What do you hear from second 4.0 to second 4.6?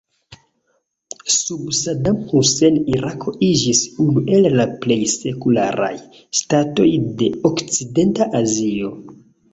unu el